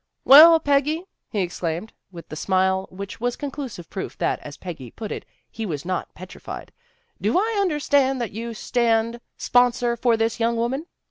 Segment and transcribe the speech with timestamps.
[0.25, 5.11] "Well, Peggy," he exclaimed, with the smile which was conclusive proof that, as Peggy put
[5.11, 6.71] it, he was not" petrified.""
[7.21, 10.87] Do I understand that you stand sponsor for this young woman?